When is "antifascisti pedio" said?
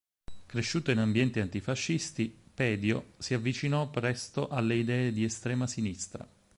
1.41-3.11